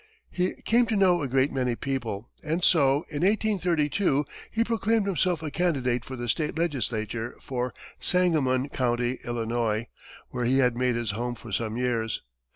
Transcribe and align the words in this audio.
He 0.31 0.55
came 0.63 0.87
to 0.87 0.95
know 0.95 1.21
a 1.21 1.27
great 1.27 1.51
many 1.51 1.75
people 1.75 2.31
and 2.43 2.63
so, 2.63 3.05
in 3.09 3.21
1832, 3.21 4.25
he 4.49 4.63
proclaimed 4.63 5.05
himself 5.05 5.43
a 5.43 5.51
candidate 5.51 6.03
for 6.03 6.15
the 6.15 6.27
state 6.27 6.57
legislature 6.57 7.35
for 7.39 7.71
Sangamon 7.99 8.69
County, 8.69 9.19
Illinois, 9.23 9.85
where 10.29 10.45
he 10.45 10.57
had 10.57 10.75
made 10.75 10.95
his 10.95 11.11
home 11.11 11.35
for 11.35 11.51
some 11.51 11.77
years. 11.77 12.23